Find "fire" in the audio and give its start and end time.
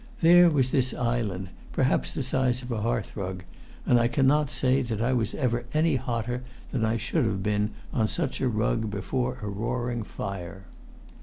10.01-10.63